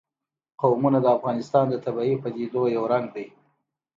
قومونه 0.61 0.99
د 1.03 1.07
افغانستان 1.17 1.65
د 1.69 1.75
طبیعي 1.85 2.15
پدیدو 2.23 2.61
یو 2.75 2.83
رنګ 2.93 3.05
دی. 3.15 3.27